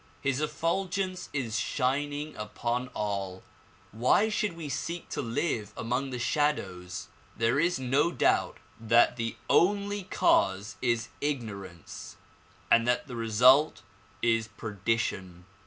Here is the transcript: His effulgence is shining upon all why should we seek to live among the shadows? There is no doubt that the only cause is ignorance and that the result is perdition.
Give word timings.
His 0.21 0.41
effulgence 0.41 1.29
is 1.31 1.59
shining 1.59 2.35
upon 2.35 2.87
all 2.95 3.43
why 3.91 4.29
should 4.29 4.53
we 4.57 4.67
seek 4.67 5.09
to 5.09 5.21
live 5.21 5.73
among 5.77 6.09
the 6.09 6.17
shadows? 6.17 7.09
There 7.37 7.59
is 7.59 7.77
no 7.77 8.11
doubt 8.11 8.57
that 8.79 9.15
the 9.15 9.35
only 9.47 10.05
cause 10.05 10.77
is 10.81 11.09
ignorance 11.21 12.17
and 12.71 12.87
that 12.87 13.05
the 13.05 13.15
result 13.15 13.83
is 14.23 14.47
perdition. 14.47 15.45